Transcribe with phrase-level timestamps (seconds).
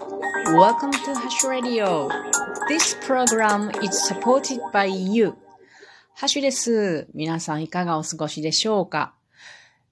[0.00, 2.08] Welcome to Hash Radio.
[2.68, 5.34] This program is supported by you.
[6.14, 7.06] ハッシュです。
[7.12, 9.12] 皆さんいかがお過ごしでしょうか？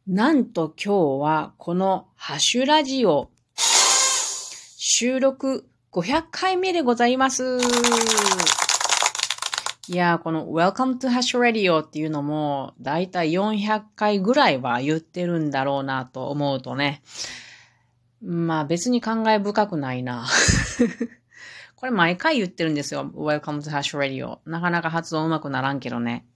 [0.07, 7.59] なんと今日はこのハッシュラジオ収録500回目でございます。
[9.89, 17.03] いやこの Welcome to Hash Radio っていうのも、だいたい400回ぐらいは言ってるんだろうなと思うとね。
[18.23, 20.27] まあ別に感慨深くないな。
[21.77, 23.11] これ毎回言ってるんですよ。
[23.15, 24.39] Welcome to Hash Radio。
[24.47, 26.27] なかなか発音うまくならんけどね。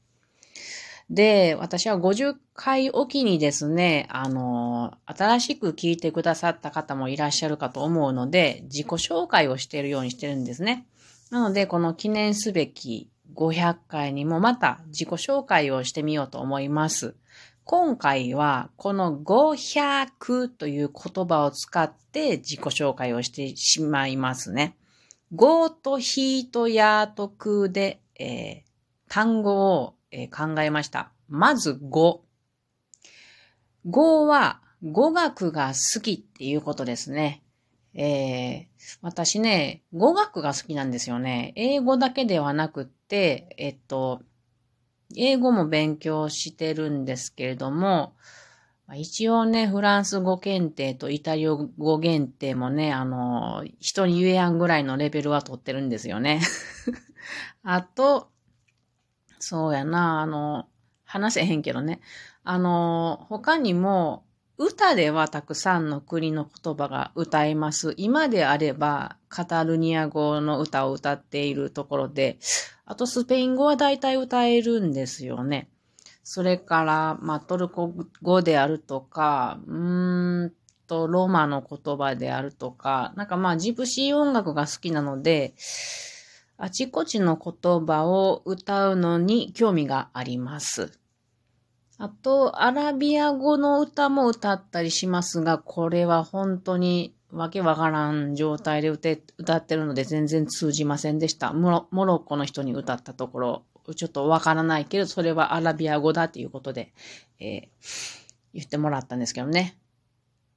[1.11, 10.87] で、私は50回おきにですね、あの、新しく聞いてくださった方もいらっしゃるかと思うので、自己紹介をしているようにしてるんですね。
[11.31, 17.15] なので、この記念すべき500回にもまた自己紹介をしてみようと思います。
[17.75, 24.77] 今回はこの500という言葉を使って自己紹介をしてしまいますね。
[25.35, 28.63] 5とひとやとくで、えー、
[29.09, 31.13] 単語を、えー、考えました。
[31.31, 32.19] まず5。
[33.87, 37.43] 5は語学が好きっていうことですね。
[37.95, 41.55] えー、私ね、語学が好きなんですよね。
[41.57, 44.21] 英語だけではなくって、えっと、
[45.17, 48.15] 英語も勉強してるんですけれども、
[48.95, 56.41] 一応ね、フランス語検定とイタリア語検定もね、あの、人に言えやんぐらいのレベルは取ってるんですよね。
[57.63, 58.29] あと、
[59.39, 60.69] そうやな、あの、
[61.05, 62.01] 話せへんけどね。
[62.45, 64.25] あの、他にも、
[64.65, 67.95] 歌ではたくさんの国の言葉が歌えます。
[67.97, 72.39] 今であれば、カタルニア語の歌を歌っているところで、
[72.85, 75.69] あとスペイン語は大体歌えるんですよね。
[76.23, 80.53] それから、まあ、トルコ語であるとか、うーん
[80.87, 85.55] と、ローマの言葉であるとか、なんかまあ、ジプシー音楽が好きなので、
[86.57, 91.02] あちこちの言葉を歌うのに興味があります。
[92.03, 101.53] あと、アラビア語の歌も歌ったりしますが、これは本当にわけわからん状態で歌ってるので全然通じませんでした。
[101.53, 103.63] モロッコの人に歌ったところ、
[103.95, 106.93] ちょっとわからないけど、それはアラビア語だっていうことで、
[107.39, 107.69] えー、
[108.53, 109.79] 言ってもらったんですけどね。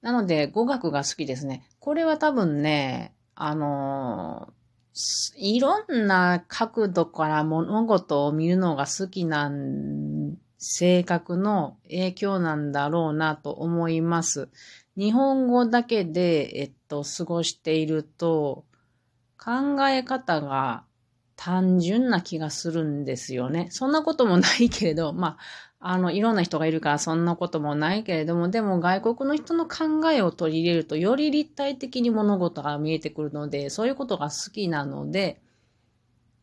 [0.01, 1.69] なので、語学が好きですね。
[1.79, 10.24] これは多分ね、あのー、いろんな角度から物事を見るのが好きなん
[10.57, 14.49] 性格の影響なんだろうなと思います。
[14.97, 18.65] 日本語だけで、えっと、過ごしていると、
[19.37, 20.83] 考え方が
[21.35, 23.67] 単純な気がするんですよね。
[23.69, 25.37] そんなこともないけれど、ま
[25.79, 35.41] あ、あの、いろんな人がいるからそんなこともないけれども、でも外国の人の考えを取り入れると、より立体的に物事が見えてくるので、そういうことが好きなので、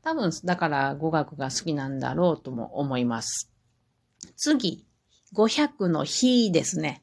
[0.03, 3.52] 多分、だから語学が好きなんだろうとも思います。
[4.37, 4.85] 次、
[5.35, 7.03] 500の日ですね。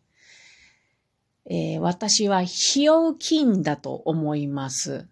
[1.50, 5.08] えー、私はひようきんだと思います。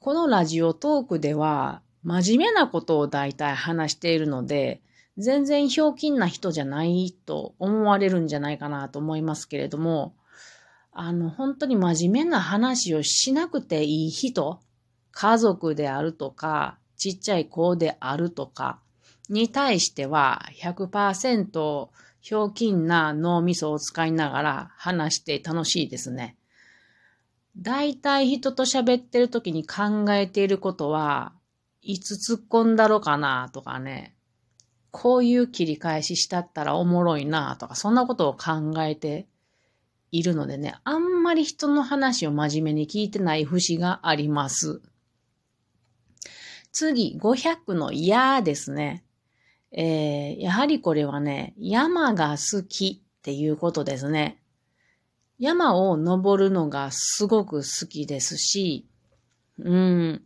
[0.00, 4.82] このラジオトークでは真面目なことを大体話しているので、
[5.16, 10.14] 全然ひょうきんな人じゃないと思われるんじゃないかなと思いますけれども、
[10.92, 14.60] あの、本当に真面目な話をしなくていい人、
[15.10, 18.80] 家族であるとか、ちっちゃい子であるとか
[19.28, 21.88] に対しては100%
[22.20, 26.36] ひょうきんな脳みそを使いながら話して楽しいですね。
[27.56, 31.32] 大体人と喋ってる時に考えていることは、
[31.80, 34.14] いつ突っ込んだろかなとかね、
[34.90, 39.26] こういう切り返ししたったらおもろいなとか、そんなことを考えて
[40.10, 44.80] いるのでね、あんまり人の話を真面目に聞いてない節があります。
[46.72, 49.04] 次、500のやですね。
[49.72, 54.40] えー、やはりこれはね、山が好きっていうことですね。
[55.38, 58.88] 山を登るのがすごく好きですし、
[59.58, 60.22] うん、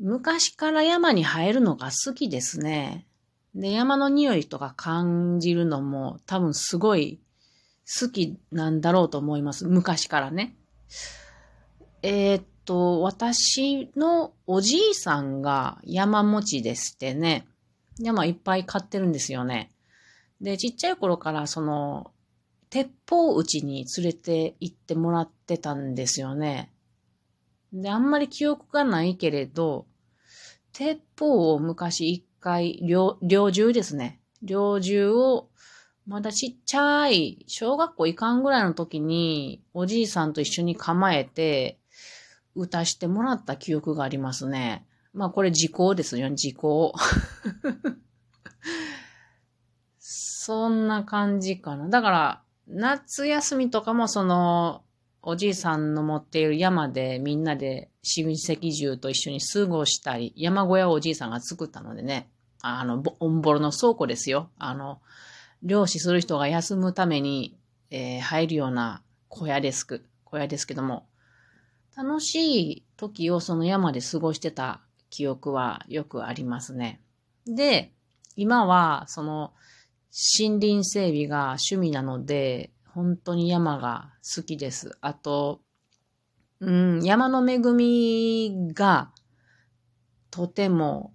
[0.00, 3.06] 昔から山に入るのが好きですね。
[3.54, 7.20] で、山の匂いとか感じるのも多分すごい
[8.00, 9.66] 好きなんだろうと思います。
[9.66, 10.56] 昔からね。
[12.02, 17.46] えー、っと、私のおじいさんが山持ちでしてね。
[17.98, 19.70] 山いっぱい買ってるんですよね。
[20.40, 22.12] で、ちっちゃい頃からその、
[22.70, 26.72] 鉄砲打ちに連れて行ってもらってたんですよね。
[27.72, 29.86] で、あんまり記憶がないけれど、
[30.72, 33.18] 鉄砲を昔一回、猟
[33.50, 34.20] 銃ですね。
[34.42, 35.48] 猟銃を、
[36.06, 41.78] まだちっちゃい、小学校行かんぐらいの時に、おじいさんと一緒に構えて、
[42.54, 44.86] 打たしてもらった記憶がありますね。
[45.12, 46.94] まあこれ時効ですよね、時効。
[49.98, 51.88] そんな感じかな。
[51.88, 54.82] だから、夏休みとかもその、
[55.22, 62.30] おじいさんの持っている山でみんなで親戚中と一緒に過ごしたり、山小屋をおじいさんが作ったのでね、
[62.62, 64.50] あの、オンボロの倉庫ですよ。
[64.58, 65.00] あの、
[65.62, 67.58] 漁師する人が休むために、
[67.90, 71.06] えー、入るような小屋ですく、小屋ですけども、
[71.96, 77.00] 楽しい時をその山で過ごしてた記憶はよくありますね。
[77.46, 77.92] で、
[78.36, 79.52] 今はその
[80.38, 84.96] 森林整備が趣味なので、本当に山が好きです。
[85.00, 85.60] あと、
[86.60, 89.12] うん、山の恵みが
[90.30, 91.12] とても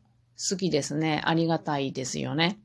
[0.49, 1.21] 好きですね。
[1.25, 2.59] ありがたいですよね。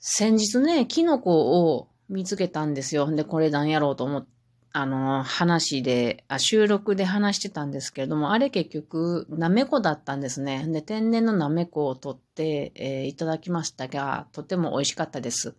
[0.00, 3.10] 先日ね、キノコを見つけたんですよ。
[3.10, 4.26] で、これ何やろうと思っ
[4.76, 10.66] あの、話であ、収録で話してたんですけれども、あれ結局、なめこだったんですね。
[10.66, 15.54] で、天然のなめこを取って、えー、いただきましたが、とても美味しかったです。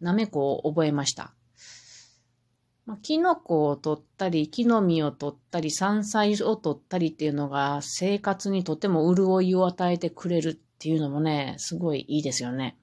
[0.00, 1.34] なめこを覚えました。
[2.86, 12.78] まあ、キノコを取ったり、木の実を取ったり、山菜を取ったりっていうのが、生活にとても潤いを与えてくれるっていうのもね、すごいいいですよね。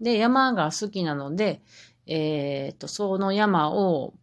[0.00, 1.62] で、山が好きなので、
[2.06, 4.14] えっ、と、その山を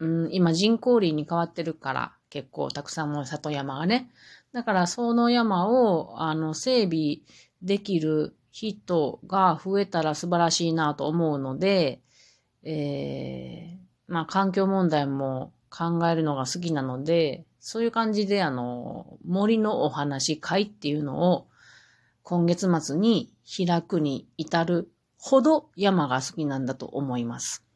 [0.00, 4.10] うん、今人工林に変わってるから、結構たくさんの里山がね。
[4.52, 7.18] だからその山を、あの、整備
[7.62, 12.00] できる人が増えたら素晴らしいなと思うので、
[12.62, 21.48] えー、まあ環境問題も考えるのが好きなので、そういう感じであの、森のお話会っていうのを
[22.22, 27.67] 今月末に開くに至るほど山が好きなんだと思います。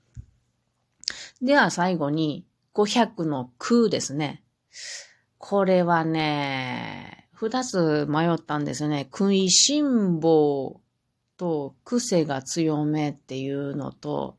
[1.40, 2.44] では最後に
[2.74, 4.42] 500の空ですね。
[5.38, 9.08] これはね、二つ迷ったんですよね。
[9.10, 10.80] 食いしん坊
[11.36, 14.36] と癖が強めっていうのと、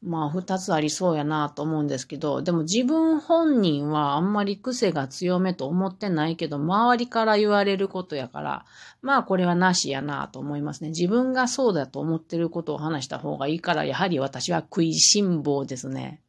[0.00, 8.64] まあ二つありそうやなと思うんですけど、でも自分本人はあんまり癖が強めと思ってないけど、周りから言われることやから、
[9.02, 10.90] まあこれはなしやなと思いますね。
[10.90, 16.22] 自分がそうだと思ってることを話した方がいいから、やはり私は食いしん坊ですね。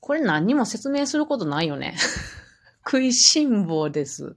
[0.00, 1.96] これ何にも説明することないよね。
[2.84, 4.36] 食いしん坊です。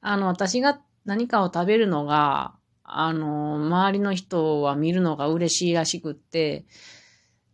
[0.00, 6.66] あの、私が何かを食べるのが、あの、周りの人は見るのが嬉しいらしくって、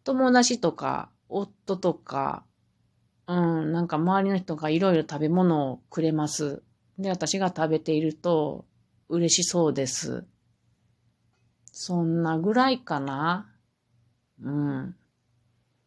[0.05, 2.45] 友達とか、夫とか、
[3.27, 6.63] うん、なんか周りの人がいろいろ食べ物をくれます。
[6.99, 8.65] で、私が食べていると
[9.09, 10.25] 嬉しそうです。
[11.73, 13.53] そんなぐらいかな
[14.43, 14.97] うん。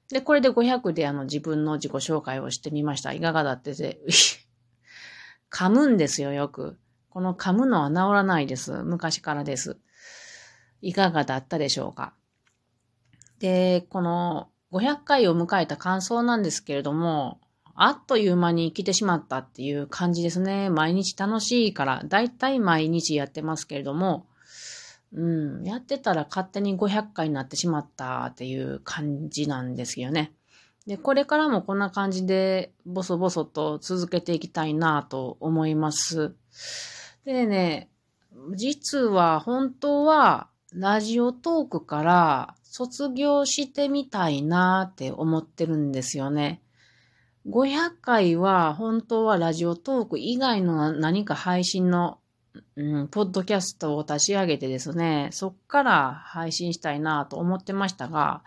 [0.10, 3.14] で、これで500であの自分の自己紹介をしてみました。
[3.14, 4.00] いかがだってて、
[5.52, 6.78] 噛むんですよ、よく。
[7.10, 8.84] この噛むのは治らないです。
[8.84, 9.78] 昔からです。
[10.82, 12.14] いかがだったでしょうか。
[13.44, 17.42] で、この500回を迎えた感想なんですけれども、
[17.76, 20.70] あっという間に来てしまったっていう感じですね。
[20.70, 24.28] 毎日楽しいから、だいたい毎日やってますけれども、
[25.14, 30.32] うん、やってたら勝手に500回になってしまったっていう感じなんですよね。
[30.88, 36.34] で、これからもこんな感じでボソボソと続けていきたいなと思います。
[37.26, 37.90] でね、
[38.56, 46.60] 実は本当はラジオトークから卒業してみたいなって思ってるんですよね。
[47.48, 52.18] 500回は本当はラジオトーク以外の何か配信の、
[52.76, 58.42] うん、ポッドキャストを立ち上げてですね、そっから配信したいなと思ってましたが、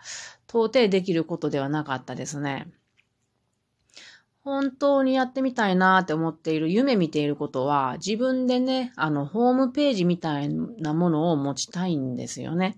[0.49, 2.67] 到底できることではなかったですね。
[4.43, 12.77] 本当にやってみたいなって思っている、夢見ていることは、自分でね、あの、ホームページみたいなものを持ちたいんですよね。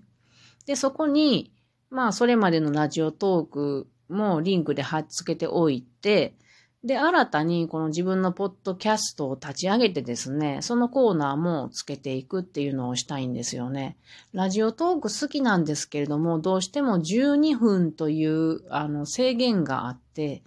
[0.66, 1.52] で、そこに、
[1.90, 6.34] まあ、それまでのラジオトークもリンクで貼っ付けておいて、
[6.82, 13.98] で、新たにこの自分のポッドキャストを立ち上げてですね、そのコーナーもつけていくっていうのをしたいんですよね。
[14.32, 20.42] ラジオトーク好きなんですけれども、どうしても12分というあの制限があって、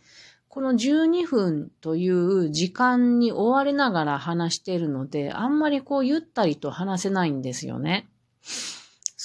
[0.47, 8.07] この12分という時間に追われながら話しているので、あんまりこうゆったりと話せないんですよね。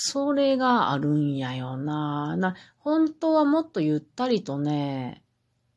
[0.09, 2.35] それがあるんやよな。
[2.39, 5.23] な、本当はもっとゆったりとね、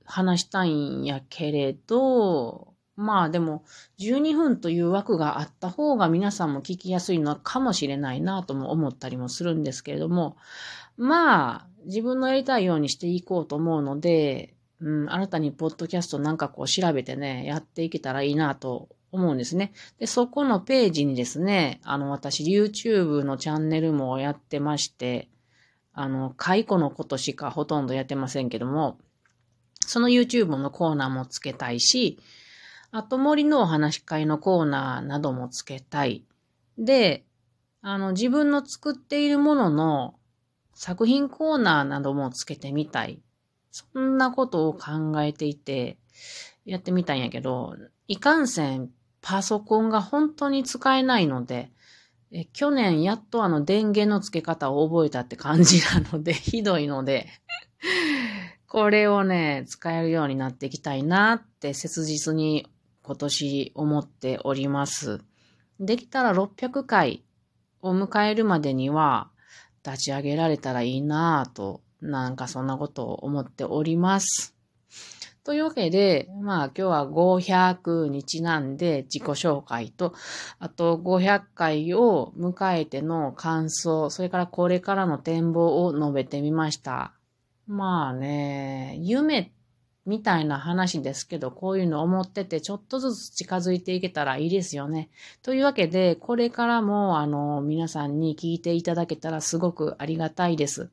[0.06, 3.66] 話したいんやけれど、まあでも、
[4.00, 10.38] 12分という枠があった方が皆さんも聞きやすいのかもしれないなとも思ったりもするんですけれども、
[10.96, 19.74] まあ、自分のやりたいようにしていこうと思うので、うん、新たにポッドキャストなんかこう調べてね、やっていけたらいいなと思うんですね。
[20.00, 25.30] で、そこのページにですね、あの、私 YouTube のチャンネルもやってまして、
[25.94, 28.98] あの、解雇のことしかほとんどやってませんけども、
[29.86, 32.20] その YouTube のコーナーもつけたいし、
[32.92, 36.26] あと森のお話し会のコーナーなどもつけたい。
[36.78, 37.26] で、
[37.82, 40.16] あの、自分の作っているものの
[40.74, 43.22] 作品コーナーなどもつけてみたい。
[43.72, 45.98] そんなことを考えていて、
[46.66, 47.76] やってみたんやけど、
[48.08, 48.90] いかんせん
[49.22, 51.72] パソコンが本当に使えないので、
[52.32, 57.28] え去年やっとあの電源の付け方を覚えたって感じなので、 ひどいので
[58.72, 62.70] これをね、使えるようになっていきたいなって切実に
[63.04, 65.20] 今年思っております。
[65.82, 67.22] できたら600回
[67.82, 69.30] を迎えるまでには
[69.86, 74.56] 立ち上げられたらいいなぁと、なんかそんなことを思っております。
[75.44, 80.14] というわけで、まあ今日は500日なんで自己紹介と、
[80.60, 87.14] あと500回を迎えての感想、それからこれからの展望を述べてみました。
[87.66, 89.52] まあね、夢
[90.06, 95.10] みたいな話ですけど、こういうの思っててちょっとずつ近づいていけたらいいですよね。
[95.42, 100.92] というわけで、これからもあの皆さんに聞いていただけたらすごくありがたいです。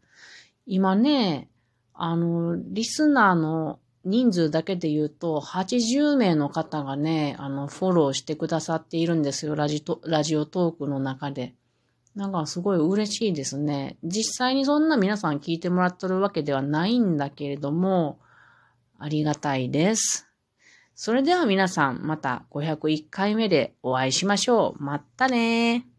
[0.66, 1.48] 今ね、
[1.92, 3.78] あの、リスナーの
[4.08, 11.54] 人数だけで言うと、80名の方がね、あの、フォローしてくださっているんですよ、ラジトラジオトークの中で。
[12.14, 13.98] なんかすごい嬉しいですね。
[14.02, 18.18] 実際にそんな皆さん聞いてもらってるわけではないんだけれども、
[18.98, 20.26] ありがたいです。
[20.94, 24.82] それでは皆さん、また501回目でお会いしましょう。
[24.82, 25.97] まったねー。